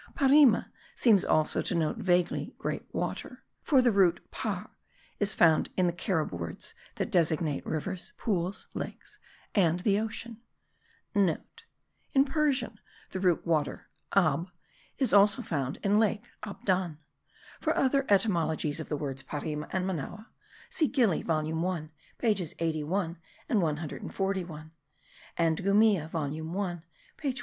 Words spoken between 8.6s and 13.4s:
lakes, and the ocean.* (* In Persian the